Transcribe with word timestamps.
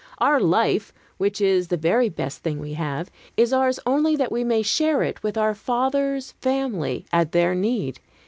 Our 0.17 0.39
life 0.39 0.91
which 1.17 1.39
is 1.39 1.67
the 1.67 1.77
very 1.77 2.09
best 2.09 2.41
thing 2.41 2.57
we 2.59 2.73
have 2.73 3.11
is 3.37 3.53
ours 3.53 3.79
only 3.85 4.15
that 4.15 4.31
we 4.31 4.43
may 4.43 4.63
share 4.63 5.03
it 5.03 5.21
with 5.21 5.37
Our 5.37 5.53
Father's 5.53 6.31
family, 6.41 7.05
at 7.13 7.33
their 7.33 7.53
need. 7.53 7.99